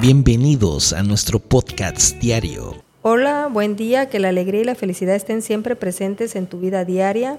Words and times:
Bienvenidos 0.00 0.92
a 0.92 1.02
nuestro 1.02 1.38
podcast 1.38 2.18
diario. 2.18 2.74
Hola, 3.02 3.48
buen 3.50 3.76
día, 3.76 4.10
que 4.10 4.18
la 4.18 4.28
alegría 4.28 4.60
y 4.60 4.64
la 4.64 4.74
felicidad 4.74 5.14
estén 5.14 5.40
siempre 5.40 5.76
presentes 5.76 6.34
en 6.34 6.46
tu 6.46 6.58
vida 6.58 6.84
diaria. 6.84 7.38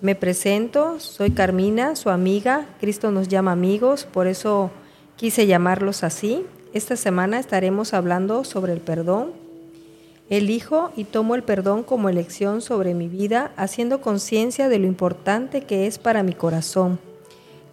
Me 0.00 0.14
presento, 0.14 0.98
soy 0.98 1.32
Carmina, 1.32 1.94
su 1.94 2.08
amiga. 2.08 2.66
Cristo 2.80 3.10
nos 3.10 3.28
llama 3.28 3.52
amigos, 3.52 4.08
por 4.10 4.26
eso 4.26 4.70
quise 5.16 5.46
llamarlos 5.46 6.02
así. 6.02 6.44
Esta 6.72 6.96
semana 6.96 7.38
estaremos 7.38 7.92
hablando 7.92 8.42
sobre 8.44 8.72
el 8.72 8.80
perdón. 8.80 9.32
Elijo 10.30 10.92
y 10.96 11.04
tomo 11.04 11.34
el 11.34 11.42
perdón 11.42 11.82
como 11.82 12.08
elección 12.08 12.62
sobre 12.62 12.94
mi 12.94 13.08
vida, 13.08 13.52
haciendo 13.56 14.00
conciencia 14.00 14.70
de 14.70 14.78
lo 14.78 14.86
importante 14.86 15.60
que 15.60 15.86
es 15.86 15.98
para 15.98 16.22
mi 16.22 16.32
corazón, 16.32 16.98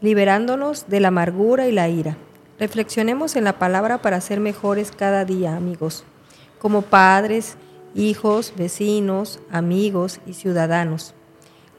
liberándonos 0.01 0.89
de 0.89 0.99
la 0.99 1.07
amargura 1.07 1.69
y 1.69 1.71
la 1.71 1.87
ira. 1.87 2.17
Reflexionemos 2.59 3.37
en 3.37 3.45
la 3.45 3.57
palabra 3.57 4.01
para 4.01 4.19
ser 4.19 4.41
mejores 4.41 4.91
cada 4.91 5.23
día, 5.23 5.55
amigos, 5.55 6.03
como 6.59 6.81
padres, 6.81 7.55
hijos, 7.95 8.53
vecinos, 8.57 9.39
amigos 9.49 10.19
y 10.27 10.33
ciudadanos. 10.33 11.13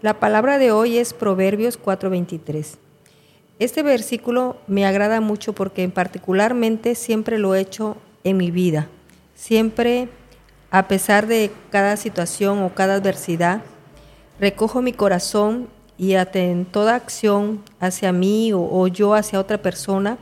La 0.00 0.18
palabra 0.18 0.56
de 0.56 0.72
hoy 0.72 0.96
es 0.96 1.12
Proverbios 1.12 1.78
4:23. 1.78 2.78
Este 3.58 3.82
versículo 3.82 4.56
me 4.66 4.86
agrada 4.86 5.20
mucho 5.20 5.52
porque 5.52 5.82
en 5.82 5.90
particularmente 5.90 6.94
siempre 6.94 7.38
lo 7.38 7.54
he 7.54 7.60
hecho 7.60 7.98
en 8.24 8.38
mi 8.38 8.50
vida. 8.50 8.88
Siempre, 9.34 10.08
a 10.70 10.88
pesar 10.88 11.26
de 11.26 11.50
cada 11.68 11.98
situación 11.98 12.62
o 12.62 12.74
cada 12.74 12.94
adversidad, 12.94 13.60
recojo 14.40 14.80
mi 14.80 14.94
corazón 14.94 15.68
y 15.98 16.14
en 16.14 16.64
toda 16.64 16.94
acción 16.94 17.62
hacia 17.80 18.12
mí 18.12 18.54
o, 18.54 18.62
o 18.62 18.88
yo 18.88 19.12
hacia 19.12 19.38
otra 19.38 19.58
persona, 19.58 20.16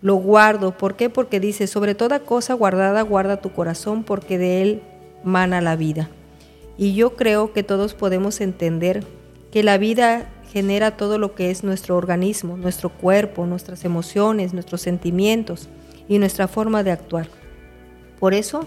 lo 0.00 0.16
guardo. 0.16 0.76
¿Por 0.76 0.96
qué? 0.96 1.10
Porque 1.10 1.40
dice, 1.40 1.66
sobre 1.66 1.94
toda 1.94 2.20
cosa 2.20 2.54
guardada, 2.54 3.02
guarda 3.02 3.38
tu 3.38 3.52
corazón, 3.52 4.04
porque 4.04 4.38
de 4.38 4.62
él 4.62 4.82
mana 5.24 5.60
la 5.60 5.76
vida. 5.76 6.08
Y 6.76 6.94
yo 6.94 7.16
creo 7.16 7.52
que 7.52 7.62
todos 7.62 7.94
podemos 7.94 8.40
entender 8.40 9.04
que 9.50 9.62
la 9.62 9.78
vida 9.78 10.30
genera 10.52 10.96
todo 10.96 11.18
lo 11.18 11.34
que 11.34 11.50
es 11.50 11.64
nuestro 11.64 11.96
organismo, 11.96 12.56
nuestro 12.56 12.90
cuerpo, 12.90 13.46
nuestras 13.46 13.84
emociones, 13.84 14.54
nuestros 14.54 14.80
sentimientos 14.80 15.68
y 16.08 16.18
nuestra 16.18 16.48
forma 16.48 16.82
de 16.82 16.92
actuar. 16.92 17.28
Por 18.18 18.34
eso, 18.34 18.66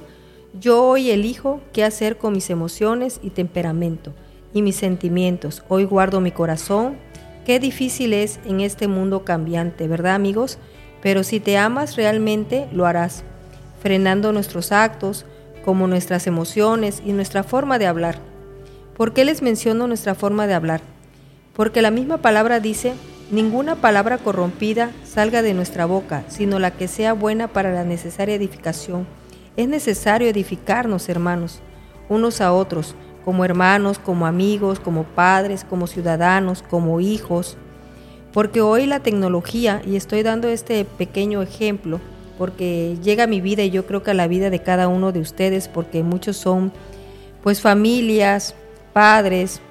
yo 0.59 0.83
hoy 0.83 1.09
elijo 1.09 1.61
qué 1.73 1.83
hacer 1.83 2.17
con 2.17 2.33
mis 2.33 2.49
emociones 2.49 3.19
y 3.23 3.29
temperamento 3.29 4.13
y 4.53 4.61
mis 4.61 4.75
sentimientos. 4.75 5.63
Hoy 5.69 5.85
guardo 5.85 6.19
mi 6.19 6.31
corazón. 6.31 6.97
Qué 7.45 7.59
difícil 7.59 8.13
es 8.13 8.39
en 8.45 8.59
este 8.59 8.87
mundo 8.87 9.23
cambiante, 9.23 9.87
¿verdad 9.87 10.13
amigos? 10.13 10.59
Pero 11.01 11.23
si 11.23 11.39
te 11.39 11.57
amas 11.57 11.95
realmente, 11.95 12.67
lo 12.71 12.85
harás, 12.85 13.23
frenando 13.81 14.31
nuestros 14.31 14.71
actos, 14.71 15.25
como 15.65 15.87
nuestras 15.87 16.27
emociones 16.27 17.01
y 17.05 17.11
nuestra 17.13 17.43
forma 17.43 17.79
de 17.79 17.87
hablar. 17.87 18.19
¿Por 18.95 19.13
qué 19.13 19.25
les 19.25 19.41
menciono 19.41 19.87
nuestra 19.87 20.15
forma 20.15 20.47
de 20.47 20.53
hablar? 20.53 20.81
Porque 21.55 21.81
la 21.81 21.91
misma 21.91 22.17
palabra 22.17 22.59
dice, 22.59 22.93
ninguna 23.31 23.75
palabra 23.75 24.17
corrompida 24.17 24.91
salga 25.03 25.41
de 25.41 25.53
nuestra 25.53 25.85
boca, 25.85 26.23
sino 26.27 26.59
la 26.59 26.71
que 26.71 26.87
sea 26.87 27.13
buena 27.13 27.47
para 27.47 27.73
la 27.73 27.83
necesaria 27.83 28.35
edificación. 28.35 29.07
Es 29.57 29.67
necesario 29.67 30.29
edificarnos, 30.29 31.09
hermanos, 31.09 31.59
unos 32.09 32.41
a 32.41 32.53
otros, 32.53 32.95
como 33.25 33.45
hermanos, 33.45 33.99
como 33.99 34.25
amigos, 34.25 34.79
como 34.79 35.03
padres, 35.03 35.63
como 35.63 35.87
ciudadanos, 35.87 36.63
como 36.63 36.99
hijos, 36.99 37.57
porque 38.33 38.61
hoy 38.61 38.85
la 38.85 39.01
tecnología, 39.01 39.81
y 39.85 39.95
estoy 39.95 40.23
dando 40.23 40.47
este 40.47 40.85
pequeño 40.85 41.41
ejemplo, 41.41 41.99
porque 42.37 42.97
llega 43.03 43.25
a 43.25 43.27
mi 43.27 43.41
vida 43.41 43.63
y 43.63 43.71
yo 43.71 43.85
creo 43.85 44.03
que 44.03 44.11
a 44.11 44.15
la 44.15 44.27
vida 44.27 44.49
de 44.49 44.59
cada 44.59 44.87
uno 44.87 45.11
de 45.11 45.19
ustedes, 45.19 45.67
porque 45.67 46.01
muchos 46.03 46.37
son 46.37 46.71
pues 47.43 47.61
familias, 47.61 48.55
padres, 48.93 49.61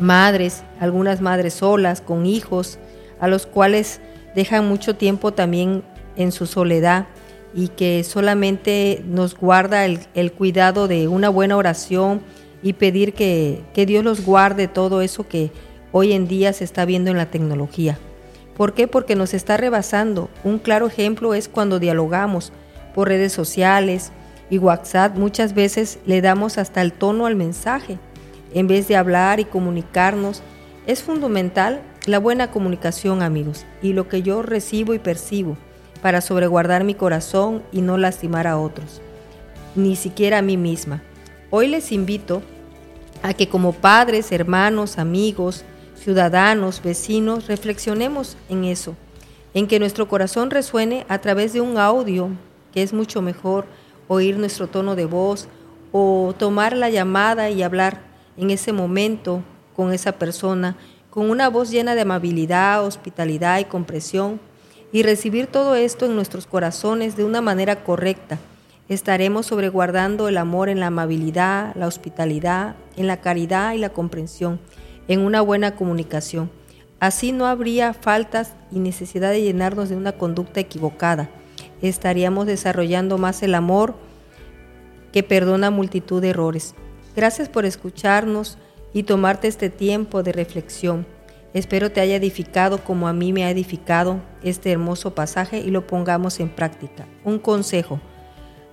madres, 0.00 0.64
algunas 0.80 1.20
madres 1.20 1.54
solas, 1.54 2.00
con 2.00 2.26
hijos, 2.26 2.78
a 3.20 3.28
los 3.28 3.46
cuales 3.46 4.00
dejan 4.34 4.66
mucho 4.66 4.96
tiempo 4.96 5.32
también 5.32 5.82
en 6.16 6.32
su 6.32 6.46
soledad 6.46 7.06
y 7.54 7.68
que 7.68 8.02
solamente 8.04 9.02
nos 9.06 9.36
guarda 9.36 9.84
el, 9.84 10.32
cuidado 10.32 10.88
de 10.88 11.08
una 11.08 11.28
buena 11.28 11.56
oración 11.56 12.22
y 12.62 12.72
pedir 12.72 13.12
que, 13.12 13.60
que 13.74 13.84
Dios 13.84 14.04
los 14.04 14.24
guarde 14.24 14.68
todo 14.68 15.02
eso 15.02 15.28
que 15.28 15.50
hoy 15.92 16.12
en 16.12 16.26
día 16.26 16.52
se 16.52 16.64
está 16.64 16.84
viendo 16.84 17.10
en 17.10 17.16
la 17.16 17.30
tecnología. 17.30 17.98
¿Por 18.56 18.74
qué? 18.74 18.88
Porque 18.88 19.14
nos 19.14 19.34
está 19.34 19.56
rebasando. 19.56 20.28
Un 20.44 20.58
claro 20.58 20.86
ejemplo 20.86 21.34
es 21.34 21.48
cuando 21.48 21.78
dialogamos 21.78 22.52
por 22.94 23.08
redes 23.08 23.32
sociales 23.32 24.12
y 24.50 24.58
WhatsApp 24.58 25.16
muchas 25.16 25.54
veces 25.54 25.98
le 26.04 26.20
damos 26.20 26.58
hasta 26.58 26.82
el 26.82 26.92
tono 26.92 27.26
al 27.26 27.36
mensaje. 27.36 27.98
En 28.52 28.66
vez 28.66 28.88
de 28.88 28.96
hablar 28.96 29.40
y 29.40 29.44
comunicarnos, 29.44 30.42
es 30.86 31.02
fundamental 31.02 31.80
la 32.06 32.18
buena 32.18 32.50
comunicación, 32.50 33.22
amigos, 33.22 33.64
y 33.80 33.92
lo 33.92 34.08
que 34.08 34.22
yo 34.22 34.42
recibo 34.42 34.92
y 34.92 34.98
percibo 34.98 35.56
para 36.02 36.20
sobreguardar 36.20 36.84
mi 36.84 36.94
corazón 36.94 37.62
y 37.72 37.80
no 37.80 37.96
lastimar 37.96 38.46
a 38.46 38.58
otros, 38.58 39.00
ni 39.76 39.94
siquiera 39.94 40.38
a 40.38 40.42
mí 40.42 40.56
misma. 40.56 41.02
Hoy 41.50 41.68
les 41.68 41.92
invito 41.92 42.42
a 43.22 43.34
que 43.34 43.48
como 43.48 43.72
padres, 43.72 44.32
hermanos, 44.32 44.98
amigos, 44.98 45.64
ciudadanos, 45.94 46.82
vecinos, 46.82 47.46
reflexionemos 47.46 48.36
en 48.48 48.64
eso, 48.64 48.96
en 49.54 49.66
que 49.66 49.78
nuestro 49.78 50.08
corazón 50.08 50.50
resuene 50.50 51.06
a 51.08 51.18
través 51.18 51.52
de 51.52 51.60
un 51.60 51.78
audio, 51.78 52.30
que 52.72 52.82
es 52.82 52.92
mucho 52.92 53.22
mejor 53.22 53.66
oír 54.08 54.38
nuestro 54.38 54.66
tono 54.66 54.96
de 54.96 55.06
voz 55.06 55.48
o 55.92 56.34
tomar 56.38 56.76
la 56.76 56.90
llamada 56.90 57.50
y 57.50 57.62
hablar 57.62 58.02
en 58.36 58.50
ese 58.50 58.72
momento 58.72 59.42
con 59.76 59.92
esa 59.92 60.12
persona, 60.12 60.76
con 61.10 61.30
una 61.30 61.48
voz 61.48 61.70
llena 61.70 61.94
de 61.94 62.02
amabilidad, 62.02 62.84
hospitalidad 62.84 63.58
y 63.58 63.64
compresión, 63.64 64.40
y 64.92 65.02
recibir 65.02 65.46
todo 65.46 65.74
esto 65.74 66.04
en 66.04 66.14
nuestros 66.14 66.46
corazones 66.46 67.16
de 67.16 67.24
una 67.24 67.40
manera 67.40 67.82
correcta. 67.84 68.38
Estaremos 68.88 69.46
sobreguardando 69.46 70.28
el 70.28 70.36
amor 70.36 70.68
en 70.68 70.80
la 70.80 70.88
amabilidad, 70.88 71.74
la 71.76 71.86
hospitalidad, 71.86 72.74
en 72.96 73.06
la 73.06 73.18
caridad 73.18 73.72
y 73.72 73.78
la 73.78 73.90
comprensión 73.90 74.60
en 75.08 75.20
una 75.20 75.40
buena 75.40 75.74
comunicación. 75.74 76.50
Así 77.00 77.32
no 77.32 77.46
habría 77.46 77.94
faltas 77.94 78.54
y 78.70 78.78
necesidad 78.78 79.30
de 79.30 79.42
llenarnos 79.42 79.88
de 79.88 79.96
una 79.96 80.12
conducta 80.12 80.60
equivocada. 80.60 81.30
Estaríamos 81.80 82.46
desarrollando 82.46 83.18
más 83.18 83.42
el 83.42 83.54
amor 83.54 83.96
que 85.12 85.22
perdona 85.22 85.70
multitud 85.70 86.22
de 86.22 86.30
errores. 86.30 86.74
Gracias 87.16 87.48
por 87.48 87.64
escucharnos 87.64 88.56
y 88.92 89.02
tomarte 89.02 89.48
este 89.48 89.68
tiempo 89.68 90.22
de 90.22 90.32
reflexión. 90.32 91.06
Espero 91.54 91.90
te 91.90 92.00
haya 92.00 92.16
edificado 92.16 92.82
como 92.82 93.08
a 93.08 93.12
mí 93.12 93.32
me 93.32 93.44
ha 93.44 93.50
edificado 93.50 94.20
este 94.42 94.72
hermoso 94.72 95.14
pasaje 95.14 95.58
y 95.58 95.70
lo 95.70 95.86
pongamos 95.86 96.40
en 96.40 96.48
práctica. 96.48 97.06
Un 97.24 97.38
consejo. 97.38 98.00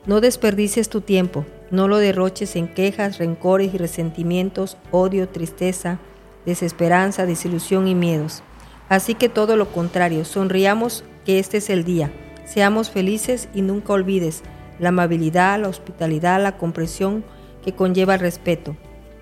No 0.06 0.22
desperdicies 0.22 0.88
tu 0.88 1.01
tiempo, 1.01 1.46
no 1.72 1.88
lo 1.88 1.97
derroches 1.97 2.56
en 2.56 2.67
quejas, 2.69 3.17
rencores 3.17 3.73
y 3.73 3.78
resentimientos, 3.78 4.78
odio, 4.91 5.28
tristeza, 5.28 6.00
desesperanza, 6.46 7.26
desilusión 7.26 7.88
y 7.88 7.96
miedos. 7.96 8.44
Así 8.88 9.14
que 9.14 9.30
todo 9.30 9.56
lo 9.56 9.72
contrario, 9.72 10.26
sonriamos 10.26 11.04
que 11.26 11.40
este 11.40 11.58
es 11.58 11.70
el 11.70 11.84
día. 11.84 12.12
Seamos 12.46 12.90
felices 12.90 13.50
y 13.54 13.62
nunca 13.62 13.94
olvides 13.94 14.42
la 14.80 14.90
amabilidad, 14.90 15.60
la 15.60 15.70
hospitalidad, 15.70 16.42
la 16.42 16.58
comprensión 16.58 17.24
que 17.64 17.74
conlleva 17.74 18.16
el 18.16 18.22
respeto. 18.22 18.76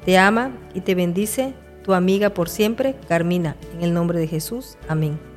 Te 0.06 0.18
ama 0.18 0.52
y 0.74 0.82
te 0.82 0.96
bendice 0.96 1.54
tu 1.84 1.94
amiga 1.94 2.30
por 2.30 2.48
siempre, 2.48 2.96
Carmina. 3.08 3.56
En 3.74 3.84
el 3.84 3.94
nombre 3.94 4.20
de 4.20 4.28
Jesús. 4.28 4.78
Amén. 4.88 5.37